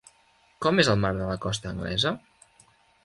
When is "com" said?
0.65-0.81